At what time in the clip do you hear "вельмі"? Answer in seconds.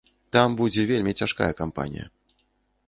0.93-1.13